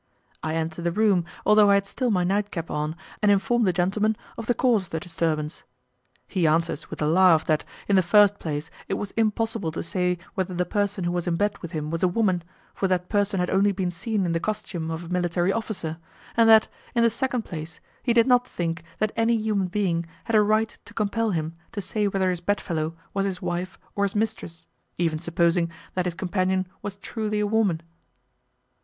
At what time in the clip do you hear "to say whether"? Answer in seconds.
9.73-10.55, 21.71-22.31